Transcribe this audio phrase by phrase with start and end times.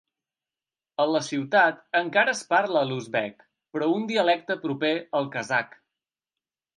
[1.03, 3.45] A la ciutat encara es parla l'uzbek
[3.77, 5.77] però un dialecte proper al kazakh.